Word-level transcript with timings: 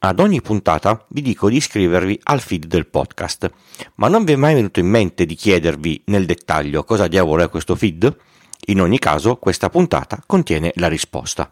Ad 0.00 0.20
ogni 0.20 0.40
puntata 0.40 1.04
vi 1.08 1.22
dico 1.22 1.50
di 1.50 1.56
iscrivervi 1.56 2.20
al 2.22 2.40
feed 2.40 2.66
del 2.66 2.86
podcast, 2.86 3.50
ma 3.96 4.06
non 4.06 4.22
vi 4.22 4.34
è 4.34 4.36
mai 4.36 4.54
venuto 4.54 4.78
in 4.78 4.86
mente 4.86 5.26
di 5.26 5.34
chiedervi 5.34 6.02
nel 6.04 6.24
dettaglio 6.24 6.84
cosa 6.84 7.08
diavolo 7.08 7.42
è 7.42 7.48
questo 7.48 7.74
feed? 7.74 8.16
In 8.66 8.80
ogni 8.80 9.00
caso, 9.00 9.34
questa 9.38 9.68
puntata 9.68 10.22
contiene 10.24 10.70
la 10.76 10.86
risposta. 10.86 11.50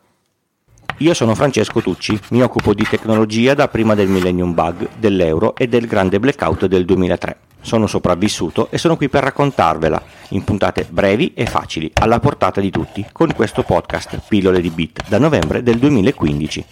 Io 0.99 1.13
sono 1.13 1.35
Francesco 1.35 1.83
Tucci, 1.83 2.17
mi 2.31 2.41
occupo 2.41 2.73
di 2.73 2.87
tecnologia 2.89 3.55
da 3.55 3.67
prima 3.67 3.97
del 3.97 4.07
Millennium 4.07 4.55
Bug, 4.55 4.91
dell'euro 4.97 5.57
e 5.57 5.67
del 5.67 5.89
grande 5.89 6.21
blackout 6.21 6.67
del 6.67 6.85
2003. 6.85 7.39
Sono 7.63 7.89
sopravvissuto 7.89 8.69
e 8.71 8.79
sono 8.79 8.97
qui 8.97 9.09
per 9.09 9.25
raccontarvela 9.25 10.01
in 10.29 10.45
puntate 10.45 10.87
brevi 10.89 11.35
e 11.35 11.47
facili, 11.47 11.91
alla 11.95 12.21
portata 12.21 12.61
di 12.61 12.71
tutti, 12.71 13.05
con 13.11 13.35
questo 13.35 13.65
podcast 13.65 14.21
Pillole 14.29 14.61
di 14.61 14.71
Bit 14.71 15.09
da 15.09 15.19
novembre 15.19 15.65
del 15.65 15.79
2015. 15.79 16.65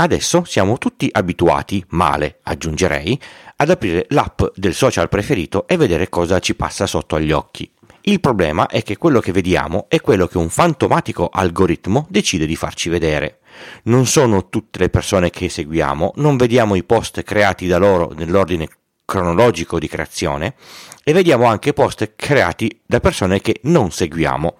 Adesso 0.00 0.44
siamo 0.44 0.78
tutti 0.78 1.08
abituati, 1.10 1.84
male 1.88 2.38
aggiungerei, 2.44 3.18
ad 3.56 3.70
aprire 3.70 4.06
l'app 4.10 4.42
del 4.54 4.72
social 4.72 5.08
preferito 5.08 5.66
e 5.66 5.76
vedere 5.76 6.08
cosa 6.08 6.38
ci 6.38 6.54
passa 6.54 6.86
sotto 6.86 7.16
agli 7.16 7.32
occhi. 7.32 7.68
Il 8.02 8.20
problema 8.20 8.68
è 8.68 8.84
che 8.84 8.96
quello 8.96 9.18
che 9.18 9.32
vediamo 9.32 9.86
è 9.88 10.00
quello 10.00 10.28
che 10.28 10.38
un 10.38 10.50
fantomatico 10.50 11.28
algoritmo 11.32 12.06
decide 12.08 12.46
di 12.46 12.54
farci 12.54 12.88
vedere. 12.88 13.40
Non 13.84 14.06
sono 14.06 14.48
tutte 14.48 14.78
le 14.78 14.88
persone 14.88 15.30
che 15.30 15.48
seguiamo, 15.48 16.12
non 16.16 16.36
vediamo 16.36 16.76
i 16.76 16.84
post 16.84 17.20
creati 17.24 17.66
da 17.66 17.78
loro 17.78 18.12
nell'ordine 18.16 18.68
cronologico 19.04 19.80
di 19.80 19.88
creazione 19.88 20.54
e 21.02 21.12
vediamo 21.12 21.46
anche 21.46 21.72
post 21.72 22.12
creati 22.14 22.82
da 22.86 23.00
persone 23.00 23.40
che 23.40 23.58
non 23.64 23.90
seguiamo. 23.90 24.58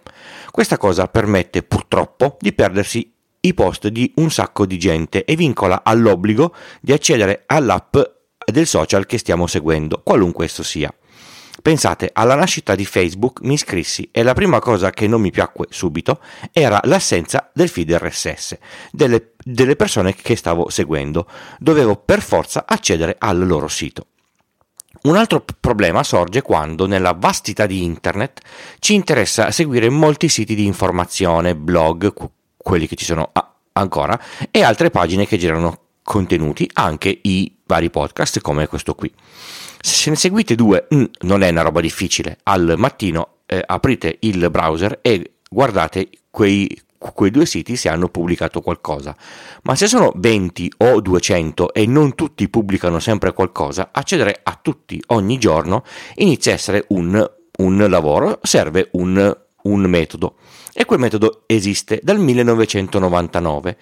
Questa 0.50 0.78
cosa 0.78 1.06
permette 1.06 1.62
purtroppo 1.62 2.36
di 2.40 2.52
perdersi 2.52 3.12
i 3.40 3.54
post 3.54 3.88
di 3.88 4.12
un 4.16 4.30
sacco 4.30 4.66
di 4.66 4.78
gente 4.78 5.24
e 5.24 5.36
vincola 5.36 5.82
all'obbligo 5.84 6.54
di 6.80 6.92
accedere 6.92 7.44
all'app 7.46 7.96
del 8.44 8.66
social 8.66 9.06
che 9.06 9.18
stiamo 9.18 9.46
seguendo, 9.46 10.00
qualunque 10.02 10.46
esso 10.46 10.62
sia. 10.62 10.92
Pensate, 11.60 12.10
alla 12.12 12.36
nascita 12.36 12.74
di 12.74 12.84
Facebook 12.84 13.40
mi 13.42 13.54
iscrissi 13.54 14.08
e 14.12 14.22
la 14.22 14.32
prima 14.32 14.60
cosa 14.60 14.90
che 14.90 15.08
non 15.08 15.20
mi 15.20 15.30
piacque 15.30 15.66
subito 15.70 16.20
era 16.52 16.80
l'assenza 16.84 17.50
del 17.52 17.68
feed 17.68 17.92
RSS 17.92 18.56
delle, 18.92 19.32
delle 19.42 19.74
persone 19.74 20.14
che 20.14 20.36
stavo 20.36 20.70
seguendo. 20.70 21.26
Dovevo 21.58 21.96
per 21.96 22.22
forza 22.22 22.64
accedere 22.66 23.16
al 23.18 23.44
loro 23.44 23.66
sito. 23.66 24.06
Un 25.02 25.16
altro 25.16 25.44
problema 25.60 26.02
sorge 26.02 26.42
quando 26.42 26.86
nella 26.86 27.12
vastità 27.12 27.66
di 27.66 27.84
internet 27.84 28.40
ci 28.78 28.94
interessa 28.94 29.50
seguire 29.50 29.88
molti 29.88 30.28
siti 30.28 30.54
di 30.54 30.64
informazione, 30.64 31.54
blog, 31.54 32.12
quelli 32.68 32.86
che 32.86 32.96
ci 32.96 33.06
sono 33.06 33.32
ancora, 33.72 34.20
e 34.50 34.62
altre 34.62 34.90
pagine 34.90 35.26
che 35.26 35.38
girano 35.38 35.84
contenuti, 36.02 36.68
anche 36.74 37.18
i 37.22 37.56
vari 37.64 37.88
podcast 37.88 38.42
come 38.42 38.66
questo 38.66 38.94
qui. 38.94 39.10
Se 39.80 40.10
ne 40.10 40.16
seguite 40.16 40.54
due, 40.54 40.86
mm, 40.94 41.04
non 41.20 41.42
è 41.42 41.48
una 41.48 41.62
roba 41.62 41.80
difficile. 41.80 42.36
Al 42.42 42.74
mattino 42.76 43.36
eh, 43.46 43.62
aprite 43.64 44.18
il 44.20 44.50
browser 44.50 44.98
e 45.00 45.36
guardate 45.48 46.10
quei, 46.28 46.68
quei 46.98 47.30
due 47.30 47.46
siti 47.46 47.74
se 47.74 47.88
hanno 47.88 48.08
pubblicato 48.08 48.60
qualcosa. 48.60 49.16
Ma 49.62 49.74
se 49.74 49.86
sono 49.86 50.12
20 50.14 50.72
o 50.78 51.00
200 51.00 51.72
e 51.72 51.86
non 51.86 52.14
tutti 52.14 52.50
pubblicano 52.50 52.98
sempre 52.98 53.32
qualcosa, 53.32 53.88
accedere 53.92 54.40
a 54.42 54.58
tutti 54.60 55.02
ogni 55.06 55.38
giorno 55.38 55.84
inizia 56.16 56.52
a 56.52 56.56
essere 56.56 56.84
un, 56.88 57.30
un 57.58 57.86
lavoro, 57.88 58.40
serve 58.42 58.90
un, 58.92 59.34
un 59.68 59.82
metodo 59.82 60.36
e 60.72 60.84
quel 60.84 60.98
metodo 60.98 61.44
esiste 61.46 62.00
dal 62.02 62.18
1999 62.18 63.76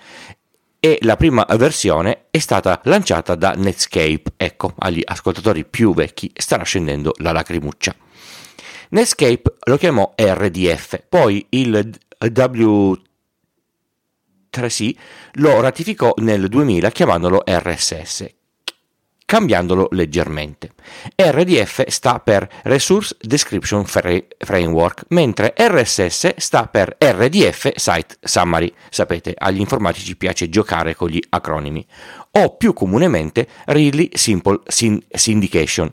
e 0.78 0.98
la 1.02 1.16
prima 1.16 1.46
versione 1.56 2.26
è 2.30 2.38
stata 2.38 2.80
lanciata 2.84 3.34
da 3.34 3.52
Netscape. 3.52 4.34
Ecco, 4.36 4.74
agli 4.78 5.02
ascoltatori 5.04 5.64
più 5.64 5.94
vecchi 5.94 6.30
starà 6.34 6.64
scendendo 6.64 7.12
la 7.18 7.32
lacrimuccia. 7.32 7.94
Netscape 8.90 9.54
lo 9.64 9.76
chiamò 9.76 10.12
RDF, 10.14 11.02
poi 11.08 11.44
il 11.50 11.90
W3C 12.20 14.96
lo 15.32 15.60
ratificò 15.60 16.14
nel 16.18 16.48
2000 16.48 16.90
chiamandolo 16.90 17.42
RSS, 17.44 18.26
cambiandolo 19.26 19.88
leggermente. 19.90 20.70
RDF 21.14 21.86
sta 21.88 22.20
per 22.20 22.48
Resource 22.62 23.16
Description 23.20 23.84
Framework, 23.84 25.04
mentre 25.08 25.52
RSS 25.54 26.36
sta 26.36 26.68
per 26.68 26.96
RDF 26.98 27.72
Site 27.74 28.16
Summary. 28.22 28.72
Sapete, 28.88 29.34
agli 29.36 29.60
informatici 29.60 30.16
piace 30.16 30.48
giocare 30.48 30.94
con 30.94 31.08
gli 31.08 31.20
acronimi. 31.28 31.84
O 32.38 32.56
più 32.56 32.72
comunemente 32.72 33.48
Really 33.66 34.08
Simple 34.12 34.60
Syndication. 34.68 35.92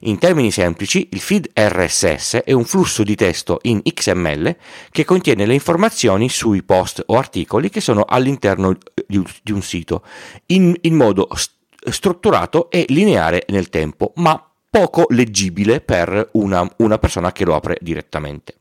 In 0.00 0.18
termini 0.18 0.50
semplici, 0.50 1.08
il 1.12 1.20
feed 1.20 1.50
RSS 1.54 2.42
è 2.44 2.52
un 2.52 2.64
flusso 2.64 3.02
di 3.02 3.14
testo 3.14 3.58
in 3.62 3.80
XML 3.82 4.54
che 4.90 5.06
contiene 5.06 5.46
le 5.46 5.54
informazioni 5.54 6.28
sui 6.28 6.62
post 6.62 7.02
o 7.06 7.16
articoli 7.16 7.70
che 7.70 7.80
sono 7.80 8.04
all'interno 8.06 8.76
di 9.06 9.52
un 9.52 9.62
sito 9.62 10.04
in, 10.46 10.76
in 10.82 10.94
modo 10.94 11.26
st- 11.34 11.56
strutturato 11.92 12.70
e 12.70 12.84
lineare 12.88 13.44
nel 13.48 13.68
tempo, 13.68 14.12
ma 14.16 14.42
poco 14.70 15.06
leggibile 15.08 15.80
per 15.80 16.30
una, 16.32 16.68
una 16.78 16.98
persona 16.98 17.32
che 17.32 17.44
lo 17.44 17.54
apre 17.54 17.78
direttamente. 17.80 18.54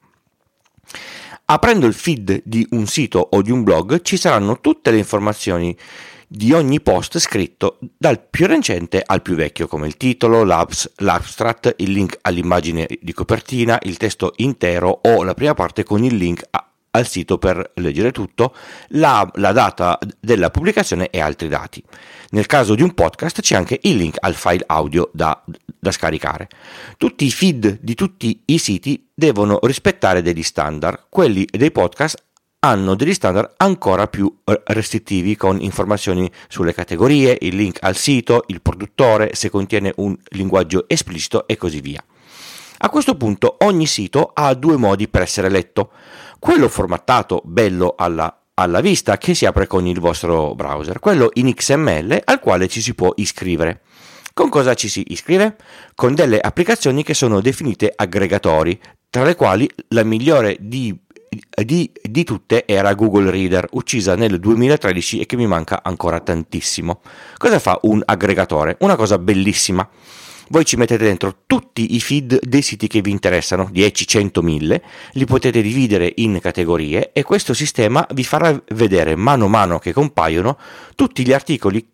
Aprendo 1.46 1.86
il 1.86 1.94
feed 1.94 2.42
di 2.44 2.66
un 2.72 2.88
sito 2.88 3.26
o 3.32 3.42
di 3.42 3.52
un 3.52 3.64
blog 3.64 4.02
ci 4.02 4.18
saranno 4.18 4.60
tutte 4.60 4.92
le 4.92 4.98
informazioni 4.98 5.78
di 6.28 6.52
ogni 6.52 6.82
post 6.82 7.20
scritto 7.20 7.78
dal 7.98 8.22
più 8.22 8.48
recente 8.48 9.02
al 9.06 9.22
più 9.22 9.36
vecchio, 9.36 9.68
come 9.68 9.88
il 9.88 9.96
titolo, 9.96 10.44
l'abs, 10.44 10.92
l'abstract, 10.98 11.76
il 11.78 11.92
link 11.92 12.18
all'immagine 12.22 12.86
di 13.02 13.14
copertina, 13.14 13.80
il 13.84 13.96
testo 13.96 14.34
intero 14.38 15.00
o 15.04 15.24
la 15.24 15.34
prima 15.34 15.54
parte 15.54 15.84
con 15.84 16.04
il 16.04 16.16
link 16.16 16.46
a, 16.50 16.70
al 16.92 17.08
sito 17.08 17.38
per 17.38 17.72
leggere 17.76 18.12
tutto, 18.12 18.56
la, 18.90 19.30
la, 19.36 19.52
data 19.52 20.00
della 20.20 20.50
pubblicazione 20.50 21.10
e 21.10 21.20
altri 21.20 21.48
dati. 21.48 21.84
Nel 22.30 22.46
caso 22.46 22.76
di 22.76 22.82
un 22.82 22.94
podcast 22.94 23.42
c'è 23.42 23.56
anche 23.56 23.80
il 23.84 23.96
link 23.96 24.18
al 24.20 24.36
file 24.36 24.64
audio 24.68 25.10
da, 25.14 25.42
da 25.80 25.92
scaricare. 25.92 26.48
Tutti 26.98 27.26
i 27.26 27.32
feed 27.32 27.80
di 27.82 27.96
tutti 27.96 28.42
i 28.46 28.58
siti 28.58 29.08
devono 29.14 29.60
rispettare 29.64 30.22
degli 30.22 30.44
standard, 30.44 31.06
quelli 31.10 31.46
dei 31.50 31.72
podcast 31.72 32.24
hanno 32.60 32.96
degli 32.96 33.14
standard 33.14 33.54
ancora 33.58 34.08
più 34.08 34.36
restrittivi 34.44 35.36
con 35.36 35.62
informazioni 35.62 36.30
sulle 36.48 36.74
categorie, 36.74 37.38
il 37.42 37.56
link 37.56 37.78
al 37.82 37.96
sito, 37.96 38.44
il 38.48 38.62
produttore, 38.62 39.32
se 39.34 39.50
contiene 39.50 39.94
un 39.98 40.18
linguaggio 40.30 40.86
esplicito 40.88 41.48
e 41.48 41.56
così 41.56 41.82
via. 41.82 42.04
A 42.80 42.90
questo 42.90 43.16
punto 43.16 43.58
ogni 43.62 43.88
sito 43.88 44.32
ha 44.36 44.54
due 44.54 44.78
modi 44.78 45.08
per 45.08 45.24
essere 45.24 45.50
letto. 45.50 45.92
Quello 46.38 46.70
formattato 46.70 47.42
bello 47.44 47.96
alla, 47.98 48.44
alla 48.54 48.82
vista 48.82 49.18
che 49.18 49.34
si 49.34 49.48
apre 49.48 49.66
con 49.66 49.88
il 49.88 50.00
vostro 50.00 50.54
browser, 50.54 51.00
quello 51.00 51.32
in 51.34 51.52
XML 51.52 52.22
al 52.24 52.40
quale 52.40 52.68
ci 52.68 52.82
si 52.82 52.94
può 52.94 53.12
iscrivere. 53.16 53.82
Con 54.32 54.50
cosa 54.50 54.76
ci 54.76 54.90
si 54.90 55.04
iscrive? 55.08 55.56
Con 55.96 56.14
delle 56.14 56.40
applicazioni 56.40 57.02
che 57.02 57.16
sono 57.16 57.42
definite 57.42 57.92
aggregatori, 57.96 58.80
tra 59.10 59.24
le 59.24 59.34
quali 59.34 59.68
la 59.88 60.04
migliore 60.04 60.58
di, 60.60 60.96
di, 61.50 61.92
di, 62.00 62.24
tutte 62.24 62.68
era 62.68 62.94
Google 62.94 63.32
Reader, 63.32 63.70
uccisa 63.72 64.16
nel 64.16 64.40
2013 64.40 65.22
e 65.22 65.26
che 65.26 65.36
mi 65.36 65.48
manca 65.48 65.82
ancora 65.82 66.20
tantissimo. 66.20 67.02
Cosa 67.38 67.58
fa 67.58 67.80
un 67.84 68.04
aggregatore? 68.06 68.78
Una 68.82 68.96
cosa 68.96 69.18
bellissima 69.18 69.90
voi 70.50 70.66
ci 70.66 70.76
mettete 70.76 71.04
dentro 71.04 71.44
tutti 71.46 71.96
i 71.96 72.00
feed 72.00 72.40
dei 72.42 72.62
siti 72.62 72.88
che 72.88 73.02
vi 73.02 73.12
interessano, 73.12 73.70
10, 73.72 74.08
100, 74.08 74.42
1000, 74.42 74.84
li 75.14 75.26
potete 75.26 75.62
dividere 75.62 76.12
in 76.16 76.40
categorie 76.42 77.12
e 77.14 77.24
questo 77.24 77.54
sistema 77.54 78.06
vi 78.14 78.24
farà 78.24 78.62
vedere 78.70 79.16
mano 79.16 79.46
a 79.46 79.50
mano 79.50 79.80
che 79.80 79.94
compaiono 79.94 80.58
tutti 80.96 81.26
gli 81.26 81.34
articoli 81.34 81.86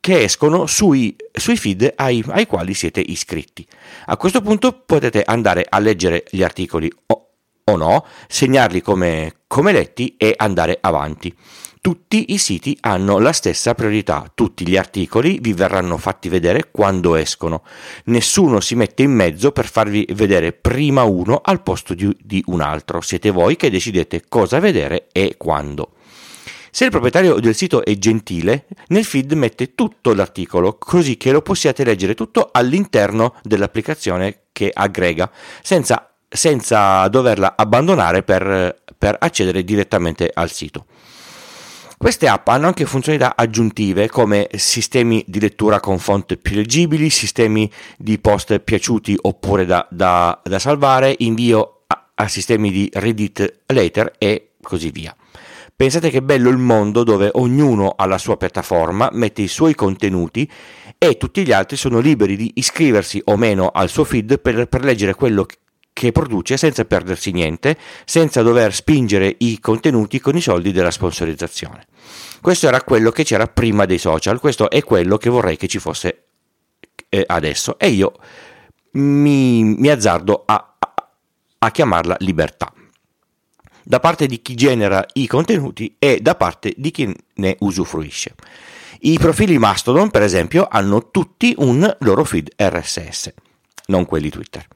che 0.00 0.22
escono 0.22 0.66
sui, 0.66 1.14
sui 1.32 1.56
feed 1.56 1.92
ai, 1.96 2.24
ai, 2.28 2.46
quali 2.46 2.72
siete 2.72 3.00
iscritti. 3.00 3.66
A 4.06 4.16
questo 4.16 4.40
punto 4.40 4.72
potete 4.86 5.22
andare 5.22 5.66
a 5.68 5.78
leggere 5.78 6.24
gli 6.30 6.42
articoli 6.42 6.90
o, 7.06 7.28
o 7.64 7.76
no, 7.76 8.06
segnarli 8.26 8.80
come, 8.80 9.40
come 9.46 9.72
letti 9.72 10.14
e 10.16 10.32
andare 10.36 10.78
avanti. 10.80 11.34
Tutti 11.80 12.32
i 12.32 12.38
siti 12.38 12.76
hanno 12.80 13.18
la 13.18 13.32
stessa 13.32 13.74
priorità, 13.74 14.30
tutti 14.34 14.66
gli 14.66 14.76
articoli 14.76 15.38
vi 15.40 15.52
verranno 15.52 15.96
fatti 15.96 16.28
vedere 16.28 16.68
quando 16.70 17.14
escono. 17.14 17.62
Nessuno 18.04 18.60
si 18.60 18.74
mette 18.74 19.02
in 19.02 19.12
mezzo 19.12 19.52
per 19.52 19.66
farvi 19.66 20.06
vedere 20.12 20.52
prima 20.52 21.04
uno 21.04 21.40
al 21.42 21.62
posto 21.62 21.94
di, 21.94 22.14
di 22.20 22.42
un 22.46 22.60
altro, 22.60 23.00
siete 23.00 23.30
voi 23.30 23.56
che 23.56 23.70
decidete 23.70 24.24
cosa 24.28 24.58
vedere 24.58 25.08
e 25.12 25.36
quando. 25.36 25.92
Se 26.70 26.84
il 26.84 26.90
proprietario 26.90 27.40
del 27.40 27.54
sito 27.54 27.84
è 27.84 27.96
gentile, 27.96 28.66
nel 28.88 29.04
feed 29.04 29.32
mette 29.32 29.74
tutto 29.74 30.12
l'articolo 30.14 30.76
così 30.78 31.16
che 31.16 31.32
lo 31.32 31.42
possiate 31.42 31.84
leggere 31.84 32.14
tutto 32.14 32.50
all'interno 32.52 33.34
dell'applicazione 33.42 34.42
che 34.52 34.70
aggrega, 34.72 35.30
senza, 35.62 36.14
senza 36.28 37.08
doverla 37.08 37.54
abbandonare 37.56 38.22
per, 38.22 38.82
per 38.96 39.16
accedere 39.18 39.64
direttamente 39.64 40.30
al 40.32 40.50
sito. 40.50 40.86
Queste 41.98 42.28
app 42.28 42.46
hanno 42.46 42.68
anche 42.68 42.86
funzionalità 42.86 43.34
aggiuntive 43.34 44.08
come 44.08 44.46
sistemi 44.54 45.24
di 45.26 45.40
lettura 45.40 45.80
con 45.80 45.98
font 45.98 46.36
più 46.36 46.54
leggibili, 46.54 47.10
sistemi 47.10 47.68
di 47.96 48.20
post 48.20 48.56
piaciuti 48.60 49.18
oppure 49.20 49.66
da, 49.66 49.84
da, 49.90 50.40
da 50.44 50.58
salvare, 50.60 51.12
invio 51.18 51.82
a, 51.88 52.10
a 52.14 52.28
sistemi 52.28 52.70
di 52.70 52.88
Read 52.92 53.18
It 53.18 53.62
Later 53.66 54.12
e 54.16 54.50
così 54.62 54.92
via. 54.92 55.12
Pensate 55.74 56.10
che 56.10 56.22
bello 56.22 56.50
il 56.50 56.58
mondo 56.58 57.02
dove 57.02 57.30
ognuno 57.32 57.94
ha 57.96 58.06
la 58.06 58.18
sua 58.18 58.36
piattaforma, 58.36 59.08
mette 59.14 59.42
i 59.42 59.48
suoi 59.48 59.74
contenuti 59.74 60.48
e 60.96 61.16
tutti 61.16 61.44
gli 61.44 61.52
altri 61.52 61.76
sono 61.76 61.98
liberi 61.98 62.36
di 62.36 62.52
iscriversi 62.54 63.20
o 63.24 63.36
meno 63.36 63.70
al 63.72 63.88
suo 63.88 64.04
feed 64.04 64.38
per, 64.38 64.68
per 64.68 64.84
leggere 64.84 65.14
quello 65.14 65.46
che 65.98 66.12
produce 66.12 66.56
senza 66.56 66.84
perdersi 66.84 67.32
niente, 67.32 67.76
senza 68.04 68.42
dover 68.42 68.72
spingere 68.72 69.34
i 69.38 69.58
contenuti 69.58 70.20
con 70.20 70.36
i 70.36 70.40
soldi 70.40 70.70
della 70.70 70.92
sponsorizzazione. 70.92 71.86
Questo 72.40 72.68
era 72.68 72.80
quello 72.82 73.10
che 73.10 73.24
c'era 73.24 73.48
prima 73.48 73.84
dei 73.84 73.98
social, 73.98 74.38
questo 74.38 74.70
è 74.70 74.84
quello 74.84 75.18
che 75.18 75.28
vorrei 75.28 75.56
che 75.56 75.66
ci 75.66 75.80
fosse 75.80 76.24
eh, 77.08 77.24
adesso 77.26 77.78
e 77.78 77.88
io 77.88 78.12
mi, 78.92 79.64
mi 79.64 79.88
azzardo 79.88 80.44
a, 80.46 80.76
a, 80.78 80.94
a 81.58 81.70
chiamarla 81.70 82.16
libertà 82.20 82.72
da 83.82 84.00
parte 84.00 84.26
di 84.26 84.40
chi 84.40 84.54
genera 84.54 85.04
i 85.14 85.26
contenuti 85.26 85.96
e 85.98 86.20
da 86.20 86.34
parte 86.34 86.74
di 86.76 86.90
chi 86.90 87.12
ne 87.36 87.56
usufruisce. 87.60 88.34
I 89.00 89.16
profili 89.18 89.58
Mastodon, 89.58 90.10
per 90.10 90.22
esempio, 90.22 90.68
hanno 90.70 91.10
tutti 91.10 91.54
un 91.56 91.96
loro 92.00 92.24
feed 92.24 92.50
RSS, 92.54 93.32
non 93.86 94.04
quelli 94.04 94.28
Twitter. 94.28 94.66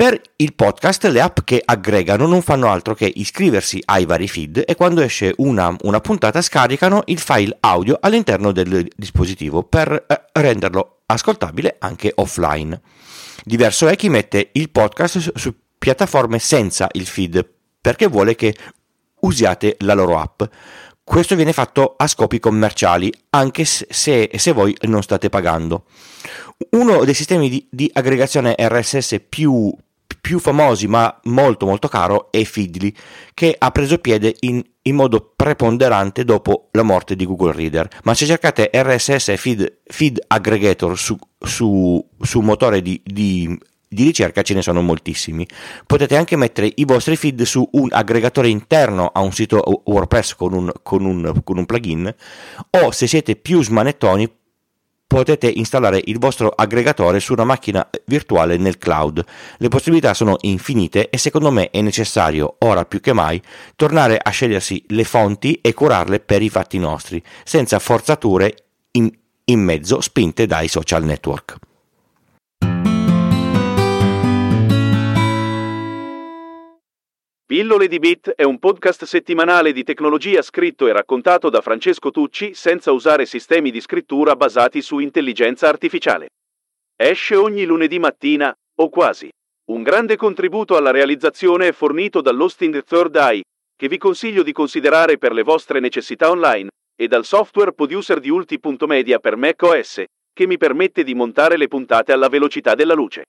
Per 0.00 0.18
il 0.36 0.54
podcast 0.54 1.04
le 1.08 1.20
app 1.20 1.40
che 1.44 1.60
aggregano 1.62 2.26
non 2.26 2.40
fanno 2.40 2.70
altro 2.70 2.94
che 2.94 3.12
iscriversi 3.16 3.82
ai 3.84 4.06
vari 4.06 4.28
feed 4.28 4.64
e 4.66 4.74
quando 4.74 5.02
esce 5.02 5.34
una, 5.36 5.76
una 5.82 6.00
puntata 6.00 6.40
scaricano 6.40 7.02
il 7.04 7.18
file 7.18 7.54
audio 7.60 7.98
all'interno 8.00 8.50
del 8.50 8.90
dispositivo 8.96 9.62
per 9.62 10.06
eh, 10.08 10.22
renderlo 10.40 11.00
ascoltabile 11.04 11.76
anche 11.80 12.12
offline. 12.14 12.80
Diverso 13.44 13.88
è 13.88 13.96
chi 13.96 14.08
mette 14.08 14.48
il 14.52 14.70
podcast 14.70 15.18
su, 15.18 15.32
su 15.34 15.54
piattaforme 15.76 16.38
senza 16.38 16.88
il 16.92 17.06
feed 17.06 17.46
perché 17.78 18.06
vuole 18.06 18.34
che 18.34 18.56
usiate 19.20 19.76
la 19.80 19.92
loro 19.92 20.18
app. 20.18 20.42
Questo 21.04 21.36
viene 21.36 21.52
fatto 21.52 21.96
a 21.98 22.06
scopi 22.06 22.38
commerciali, 22.38 23.12
anche 23.30 23.66
se, 23.66 24.30
se 24.34 24.52
voi 24.52 24.74
non 24.82 25.02
state 25.02 25.28
pagando. 25.28 25.84
Uno 26.70 27.04
dei 27.04 27.14
sistemi 27.14 27.50
di, 27.50 27.66
di 27.68 27.90
aggregazione 27.92 28.54
RSS 28.56 29.16
più, 29.28 29.74
più, 30.20 30.38
famosi, 30.38 30.86
ma 30.86 31.20
molto 31.24 31.66
molto 31.66 31.88
caro, 31.88 32.30
è 32.30 32.42
Feedly, 32.44 32.92
che 33.34 33.54
ha 33.58 33.70
preso 33.70 33.98
piede 33.98 34.36
in, 34.40 34.62
in, 34.82 34.94
modo 34.94 35.32
preponderante 35.34 36.24
dopo 36.24 36.68
la 36.72 36.82
morte 36.82 37.16
di 37.16 37.26
Google 37.26 37.52
Reader. 37.52 37.88
Ma 38.04 38.14
se 38.14 38.26
cercate 38.26 38.70
RSS 38.72 39.36
Feed, 39.36 39.78
feed 39.84 40.18
Aggregator 40.26 40.98
su, 40.98 41.16
su, 41.38 42.04
su 42.20 42.40
motore 42.40 42.82
di, 42.82 43.00
di 43.04 43.58
di 43.92 44.04
ricerca 44.04 44.42
ce 44.42 44.54
ne 44.54 44.62
sono 44.62 44.82
moltissimi. 44.82 45.44
Potete 45.84 46.16
anche 46.16 46.36
mettere 46.36 46.70
i 46.76 46.84
vostri 46.84 47.16
feed 47.16 47.42
su 47.42 47.68
un 47.72 47.88
aggregatore 47.90 48.48
interno 48.48 49.10
a 49.12 49.18
un 49.18 49.32
sito 49.32 49.82
WordPress 49.84 50.36
con 50.36 50.52
un, 50.52 50.70
con 50.82 51.04
un, 51.04 51.40
con 51.42 51.58
un 51.58 51.66
plugin 51.66 52.14
o 52.70 52.90
se 52.92 53.08
siete 53.08 53.34
più 53.34 53.62
smanettoni 53.62 54.32
potete 55.10 55.50
installare 55.52 56.00
il 56.04 56.20
vostro 56.20 56.50
aggregatore 56.50 57.18
su 57.18 57.32
una 57.32 57.42
macchina 57.42 57.84
virtuale 58.04 58.56
nel 58.58 58.78
cloud. 58.78 59.24
Le 59.56 59.66
possibilità 59.66 60.14
sono 60.14 60.36
infinite 60.42 61.10
e 61.10 61.18
secondo 61.18 61.50
me 61.50 61.70
è 61.70 61.80
necessario, 61.80 62.54
ora 62.58 62.84
più 62.84 63.00
che 63.00 63.12
mai, 63.12 63.42
tornare 63.74 64.20
a 64.22 64.30
scegliersi 64.30 64.84
le 64.90 65.02
fonti 65.02 65.58
e 65.60 65.74
curarle 65.74 66.20
per 66.20 66.42
i 66.42 66.48
fatti 66.48 66.78
nostri, 66.78 67.20
senza 67.42 67.80
forzature 67.80 68.54
in, 68.92 69.10
in 69.46 69.58
mezzo 69.58 70.00
spinte 70.00 70.46
dai 70.46 70.68
social 70.68 71.02
network. 71.02 71.56
Pillole 77.50 77.88
di 77.88 77.98
Bit 77.98 78.30
è 78.36 78.44
un 78.44 78.60
podcast 78.60 79.02
settimanale 79.06 79.72
di 79.72 79.82
tecnologia 79.82 80.40
scritto 80.40 80.86
e 80.86 80.92
raccontato 80.92 81.50
da 81.50 81.60
Francesco 81.60 82.12
Tucci 82.12 82.54
senza 82.54 82.92
usare 82.92 83.26
sistemi 83.26 83.72
di 83.72 83.80
scrittura 83.80 84.36
basati 84.36 84.80
su 84.80 85.00
intelligenza 85.00 85.66
artificiale. 85.66 86.28
Esce 86.96 87.34
ogni 87.34 87.64
lunedì 87.64 87.98
mattina, 87.98 88.54
o 88.76 88.88
quasi. 88.88 89.30
Un 89.72 89.82
grande 89.82 90.14
contributo 90.14 90.76
alla 90.76 90.92
realizzazione 90.92 91.66
è 91.66 91.72
fornito 91.72 92.20
dall'hosting 92.20 92.84
Third 92.84 93.16
Eye, 93.16 93.42
che 93.76 93.88
vi 93.88 93.98
consiglio 93.98 94.44
di 94.44 94.52
considerare 94.52 95.18
per 95.18 95.32
le 95.32 95.42
vostre 95.42 95.80
necessità 95.80 96.30
online, 96.30 96.68
e 96.94 97.08
dal 97.08 97.24
software 97.24 97.72
producer 97.72 98.20
di 98.20 98.28
Ulti.media 98.28 99.18
per 99.18 99.34
macOS, 99.34 100.04
che 100.32 100.46
mi 100.46 100.56
permette 100.56 101.02
di 101.02 101.16
montare 101.16 101.56
le 101.56 101.66
puntate 101.66 102.12
alla 102.12 102.28
velocità 102.28 102.76
della 102.76 102.94
luce. 102.94 103.24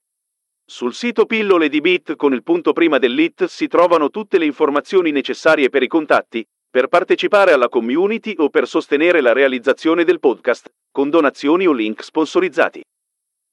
Sul 0.64 0.94
sito 0.94 1.26
Pillole 1.26 1.68
di 1.68 1.80
Bit 1.80 2.16
con 2.16 2.32
il 2.32 2.42
punto 2.42 2.72
prima 2.72 2.98
dell'IT 2.98 3.44
si 3.44 3.66
trovano 3.66 4.10
tutte 4.10 4.38
le 4.38 4.46
informazioni 4.46 5.10
necessarie 5.10 5.68
per 5.68 5.82
i 5.82 5.88
contatti, 5.88 6.44
per 6.70 6.86
partecipare 6.86 7.52
alla 7.52 7.68
community 7.68 8.34
o 8.38 8.48
per 8.48 8.66
sostenere 8.66 9.20
la 9.20 9.32
realizzazione 9.32 10.04
del 10.04 10.18
podcast, 10.18 10.70
con 10.90 11.10
donazioni 11.10 11.66
o 11.66 11.72
link 11.72 12.02
sponsorizzati. 12.02 12.80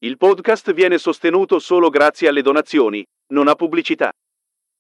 Il 0.02 0.16
podcast 0.16 0.72
viene 0.72 0.98
sostenuto 0.98 1.60
solo 1.60 1.90
grazie 1.90 2.30
alle 2.30 2.42
donazioni, 2.42 3.04
non 3.34 3.50
a 3.50 3.56
pubblicità. 3.56 4.12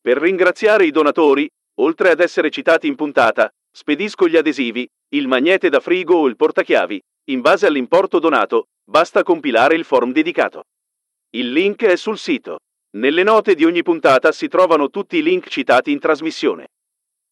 Per 0.01 0.17
ringraziare 0.17 0.85
i 0.85 0.91
donatori, 0.91 1.49
oltre 1.81 2.11
ad 2.11 2.21
essere 2.21 2.49
citati 2.49 2.87
in 2.87 2.95
puntata, 2.95 3.49
spedisco 3.69 4.29
gli 4.29 4.37
adesivi, 4.37 4.87
il 5.15 5.27
magnete 5.27 5.67
da 5.67 5.81
frigo 5.81 6.15
o 6.15 6.27
il 6.27 6.37
portachiavi. 6.37 7.01
In 7.31 7.41
base 7.41 7.67
all'importo 7.67 8.19
donato, 8.19 8.67
basta 8.89 9.23
compilare 9.23 9.75
il 9.75 9.83
form 9.83 10.13
dedicato. 10.13 10.63
Il 11.31 11.51
link 11.51 11.83
è 11.83 11.95
sul 11.95 12.17
sito. 12.17 12.61
Nelle 12.97 13.21
note 13.21 13.53
di 13.53 13.63
ogni 13.63 13.83
puntata 13.83 14.31
si 14.31 14.47
trovano 14.47 14.89
tutti 14.89 15.17
i 15.17 15.21
link 15.21 15.47
citati 15.47 15.91
in 15.91 15.99
trasmissione. 15.99 16.69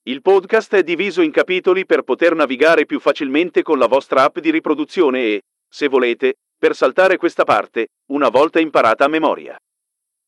Il 0.03 0.21
podcast 0.21 0.75
è 0.75 0.83
diviso 0.83 1.23
in 1.23 1.31
capitoli 1.31 1.83
per 1.83 2.03
poter 2.03 2.35
navigare 2.35 2.85
più 2.85 2.99
facilmente 2.99 3.63
con 3.63 3.79
la 3.79 3.87
vostra 3.87 4.25
app 4.25 4.37
di 4.37 4.51
riproduzione 4.51 5.23
e, 5.23 5.41
se 5.67 5.87
volete, 5.87 6.35
per 6.55 6.75
saltare 6.75 7.17
questa 7.17 7.43
parte, 7.43 7.87
una 8.11 8.29
volta 8.29 8.59
imparata 8.59 9.05
a 9.05 9.09
memoria. 9.09 9.57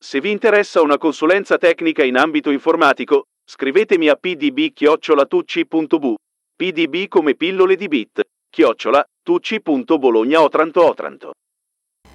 Se 0.02 0.20
vi 0.20 0.32
interessa 0.32 0.82
una 0.82 0.98
consulenza 0.98 1.60
tecnica 1.60 2.04
in 2.04 2.18
ambito 2.18 2.50
informatico, 2.50 3.26
scrivetemi 3.46 4.10
a 4.10 4.16
pdb-tucci.bu, 4.16 6.16
pdb 6.56 7.08
come 7.08 7.36
pillole 7.36 7.76
di 7.76 7.88
bit, 7.88 8.24
chiocciola, 8.50 9.06
tucci.bologna 9.22 10.42
Otranto 10.42 10.84
Otranto. 10.84 11.34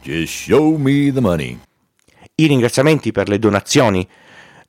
Just 0.04 0.34
show 0.34 0.76
me 0.76 1.10
the 1.10 1.20
money. 1.22 1.58
I 2.34 2.46
ringraziamenti 2.46 3.10
per 3.10 3.30
le 3.30 3.38
donazioni 3.38 4.06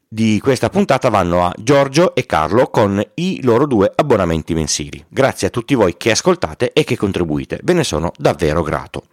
di 0.08 0.40
questa 0.40 0.70
puntata 0.70 1.10
vanno 1.10 1.44
a 1.44 1.54
Giorgio 1.58 2.16
e 2.16 2.26
Carlo 2.26 2.68
con 2.68 3.04
i 3.16 3.42
loro 3.44 3.68
due 3.68 3.92
abbonamenti 3.94 4.54
mensili. 4.54 5.04
Grazie 5.10 5.48
a 5.48 5.50
tutti 5.50 5.76
voi 5.76 5.98
che 5.98 6.12
ascoltate 6.12 6.72
e 6.72 6.86
che 6.86 6.96
contribuite, 6.96 7.60
ve 7.64 7.74
ne 7.74 7.84
sono 7.84 8.14
davvero 8.18 8.62
grato. 8.62 9.08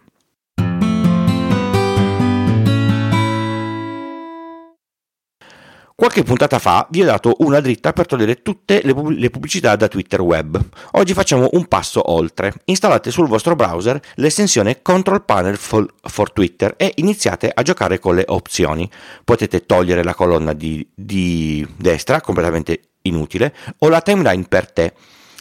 Qualche 5.95 6.23
puntata 6.23 6.57
fa 6.57 6.87
vi 6.89 7.03
ho 7.03 7.05
dato 7.05 7.35
una 7.39 7.59
dritta 7.59 7.93
per 7.93 8.07
togliere 8.07 8.41
tutte 8.41 8.81
le, 8.83 8.95
pub- 8.95 9.15
le, 9.15 9.29
pubblicità 9.29 9.75
da 9.75 9.87
Twitter 9.87 10.21
web. 10.21 10.59
Oggi 10.93 11.13
facciamo 11.13 11.49
un 11.51 11.67
passo 11.67 12.11
oltre. 12.11 12.51
Installate 12.65 13.11
sul 13.11 13.27
vostro 13.27 13.55
browser 13.55 14.01
l'estensione 14.15 14.81
Control 14.81 15.23
Panel 15.23 15.55
for 15.55 16.31
Twitter 16.33 16.73
e 16.77 16.93
iniziate 16.95 17.51
a 17.53 17.61
giocare 17.61 17.99
con 17.99 18.15
le 18.15 18.23
opzioni. 18.27 18.89
Potete 19.23 19.67
togliere 19.67 20.03
la 20.03 20.15
colonna 20.15 20.53
di, 20.53 20.85
di 20.95 21.65
destra, 21.77 22.21
completamente 22.21 22.93
inutile, 23.03 23.53
o 23.77 23.89
la 23.89 24.01
timeline 24.01 24.45
per 24.49 24.71
te. 24.71 24.93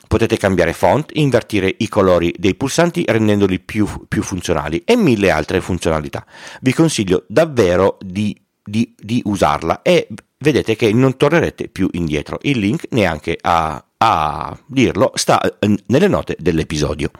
Potete 0.06 0.36
cambiare 0.36 0.74
font, 0.74 1.12
invertire 1.14 1.74
i 1.78 1.88
colori 1.88 2.34
dei 2.36 2.54
pulsanti 2.54 3.04
rendendoli 3.08 3.58
più, 3.58 3.88
più 4.06 4.22
funzionali 4.22 4.82
e 4.84 4.96
mille 4.96 5.30
altre 5.30 5.62
funzionalità. 5.62 6.26
Vi 6.60 6.74
consiglio 6.74 7.24
davvero 7.26 7.96
di, 8.02 8.38
di, 8.62 8.94
di 8.98 9.22
usarla 9.24 9.80
e 9.80 10.08
vedete 10.42 10.76
che 10.76 10.92
non 10.92 11.16
tornerete 11.16 11.68
più 11.68 11.88
indietro. 11.92 12.38
Il 12.42 12.58
link, 12.58 12.86
neanche 12.90 13.38
a, 13.40 13.82
a 13.96 14.58
dirlo, 14.66 15.12
sta 15.14 15.40
nelle 15.86 16.08
note 16.08 16.36
dell'episodio. 16.38 17.10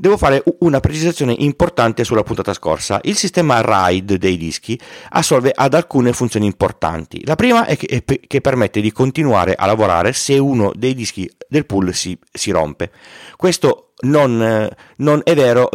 Devo 0.00 0.16
fare 0.16 0.44
una 0.60 0.78
precisazione 0.78 1.34
importante 1.36 2.04
sulla 2.04 2.22
puntata 2.22 2.54
scorsa. 2.54 3.00
Il 3.02 3.16
sistema 3.16 3.60
RAID 3.60 4.14
dei 4.14 4.36
dischi 4.36 4.78
assolve 5.08 5.50
ad 5.52 5.74
alcune 5.74 6.12
funzioni 6.12 6.46
importanti. 6.46 7.24
La 7.26 7.34
prima 7.34 7.66
è 7.66 7.76
che, 7.76 8.04
che 8.04 8.40
permette 8.40 8.80
di 8.80 8.92
continuare 8.92 9.56
a 9.56 9.66
lavorare 9.66 10.12
se 10.12 10.38
uno 10.38 10.70
dei 10.76 10.94
dischi 10.94 11.28
del 11.48 11.66
pool 11.66 11.92
si, 11.92 12.16
si 12.30 12.52
rompe. 12.52 12.92
Questo 13.36 13.94
non, 14.02 14.70
non 14.98 15.20
è 15.24 15.34
vero 15.34 15.68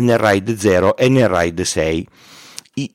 nel 0.00 0.18
RAID 0.18 0.56
0 0.56 0.96
e 0.96 1.08
nel 1.08 1.28
RAID 1.28 1.62
6. 1.62 2.08
I, 2.74 2.94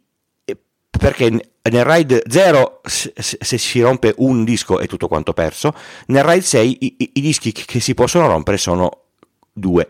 perché 0.89 1.29
nel 1.29 1.83
RAID 1.83 2.23
0 2.27 2.81
se, 2.83 3.57
si 3.57 3.81
rompe 3.81 4.13
un 4.17 4.43
disco 4.43 4.79
è 4.79 4.87
tutto 4.87 5.07
quanto 5.07 5.33
perso, 5.33 5.73
nel 6.07 6.23
RAID 6.23 6.41
6 6.43 6.77
i, 6.85 7.11
i 7.13 7.21
dischi 7.21 7.51
che 7.51 7.79
si 7.79 7.93
possono 7.93 8.27
rompere 8.27 8.57
sono 8.57 9.03
due. 9.51 9.89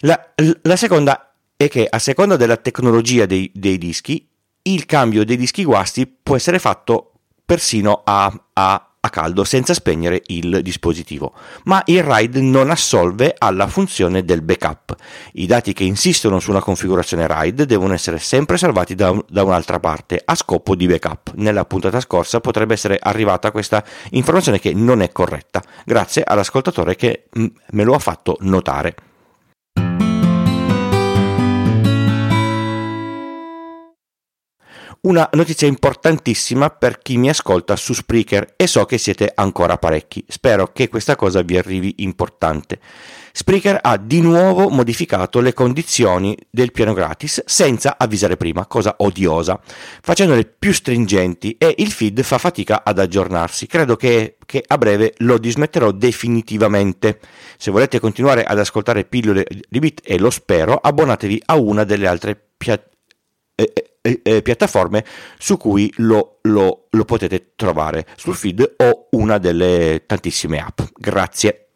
La, 0.00 0.32
la, 0.62 0.76
seconda 0.76 1.34
è 1.56 1.68
che 1.68 1.86
a 1.88 1.98
seconda 1.98 2.36
della 2.36 2.56
tecnologia 2.56 3.26
dei, 3.26 3.50
dei, 3.54 3.78
dischi, 3.78 4.28
il 4.62 4.86
cambio 4.86 5.24
dei 5.24 5.36
dischi 5.36 5.64
guasti 5.64 6.06
può 6.06 6.36
essere 6.36 6.58
fatto 6.58 7.12
persino 7.44 8.02
a, 8.04 8.32
a 8.54 8.91
a 9.04 9.10
caldo 9.10 9.42
senza 9.42 9.74
spegnere 9.74 10.22
il 10.26 10.60
dispositivo, 10.62 11.32
ma 11.64 11.82
il 11.86 12.04
RAID 12.04 12.36
non 12.36 12.70
assolve 12.70 13.34
alla 13.36 13.66
funzione 13.66 14.24
del 14.24 14.42
backup. 14.42 14.94
I 15.32 15.46
dati 15.46 15.72
che 15.72 15.82
insistono 15.82 16.38
su 16.38 16.50
una 16.50 16.60
configurazione 16.60 17.26
RAID 17.26 17.64
devono 17.64 17.94
essere 17.94 18.20
sempre 18.20 18.56
salvati 18.56 18.94
da, 18.94 19.12
da 19.28 19.42
un'altra 19.42 19.80
parte 19.80 20.22
a 20.24 20.36
scopo 20.36 20.76
di 20.76 20.86
backup. 20.86 21.32
Nella 21.34 21.64
puntata 21.64 21.98
scorsa 21.98 22.38
potrebbe 22.38 22.74
essere 22.74 22.96
arrivata 23.00 23.50
questa 23.50 23.84
informazione 24.10 24.60
che 24.60 24.72
non 24.72 25.02
è 25.02 25.10
corretta, 25.10 25.60
grazie 25.84 26.22
all'ascoltatore 26.24 26.94
che 26.94 27.24
me 27.32 27.82
lo 27.82 27.94
ha 27.94 27.98
fatto 27.98 28.36
notare. 28.42 28.94
Una 35.04 35.28
notizia 35.32 35.66
importantissima 35.66 36.70
per 36.70 37.00
chi 37.00 37.16
mi 37.16 37.28
ascolta 37.28 37.74
su 37.74 37.92
Spreaker 37.92 38.54
e 38.54 38.68
so 38.68 38.84
che 38.84 38.98
siete 38.98 39.32
ancora 39.34 39.76
parecchi. 39.76 40.24
Spero 40.28 40.68
che 40.68 40.88
questa 40.88 41.16
cosa 41.16 41.42
vi 41.42 41.58
arrivi 41.58 41.94
importante. 41.98 42.78
Spreaker 43.32 43.80
ha 43.82 43.96
di 43.96 44.20
nuovo 44.20 44.68
modificato 44.68 45.40
le 45.40 45.54
condizioni 45.54 46.38
del 46.48 46.70
piano 46.70 46.92
gratis 46.92 47.42
senza 47.46 47.96
avvisare 47.98 48.36
prima, 48.36 48.66
cosa 48.66 48.94
odiosa, 48.98 49.60
facendole 50.00 50.44
più 50.44 50.72
stringenti 50.72 51.56
e 51.58 51.74
il 51.78 51.90
feed 51.90 52.22
fa 52.22 52.38
fatica 52.38 52.84
ad 52.84 53.00
aggiornarsi. 53.00 53.66
Credo 53.66 53.96
che, 53.96 54.36
che 54.46 54.62
a 54.64 54.78
breve 54.78 55.14
lo 55.16 55.36
dismetterò 55.36 55.90
definitivamente. 55.90 57.18
Se 57.56 57.72
volete 57.72 57.98
continuare 57.98 58.44
ad 58.44 58.60
ascoltare 58.60 59.04
pillole 59.04 59.46
di 59.68 59.80
bit, 59.80 60.00
e 60.04 60.16
lo 60.20 60.30
spero, 60.30 60.76
abbonatevi 60.76 61.42
a 61.46 61.56
una 61.56 61.82
delle 61.82 62.06
altre 62.06 62.40
piattaforme 62.56 62.90
eh, 63.56 63.91
eh, 64.02 64.42
piattaforme 64.42 65.04
su 65.38 65.56
cui 65.56 65.92
lo, 65.96 66.38
lo, 66.42 66.86
lo 66.90 67.04
potete 67.04 67.52
trovare 67.56 68.06
sul 68.16 68.34
feed 68.34 68.74
o 68.76 69.06
una 69.12 69.38
delle 69.38 70.02
tantissime 70.06 70.58
app. 70.58 70.80
Grazie. 70.96 71.68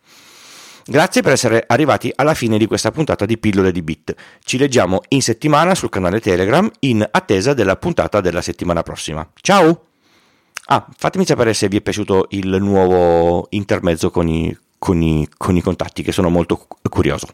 Grazie 0.88 1.22
per 1.22 1.32
essere 1.32 1.64
arrivati 1.66 2.12
alla 2.14 2.34
fine 2.34 2.58
di 2.58 2.66
questa 2.66 2.92
puntata 2.92 3.26
di 3.26 3.38
Pillole 3.38 3.72
di 3.72 3.82
Bit. 3.82 4.14
Ci 4.44 4.56
leggiamo 4.56 5.00
in 5.08 5.20
settimana 5.20 5.74
sul 5.74 5.88
canale 5.88 6.20
Telegram 6.20 6.70
in 6.80 7.06
attesa 7.10 7.54
della 7.54 7.76
puntata 7.76 8.20
della 8.20 8.40
settimana 8.40 8.82
prossima. 8.82 9.28
Ciao! 9.40 9.86
Ah, 10.66 10.86
fatemi 10.96 11.26
sapere 11.26 11.54
se 11.54 11.68
vi 11.68 11.78
è 11.78 11.80
piaciuto 11.80 12.26
il 12.30 12.56
nuovo 12.60 13.46
intermezzo 13.50 14.10
con 14.10 14.28
i, 14.28 14.56
con 14.78 15.02
i, 15.02 15.26
con 15.36 15.56
i 15.56 15.60
contatti, 15.60 16.02
che 16.02 16.12
sono 16.12 16.28
molto 16.28 16.66
curioso. 16.88 17.26